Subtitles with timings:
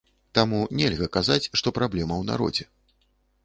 [0.37, 2.69] Таму нельга казаць, што праблема ў народзе.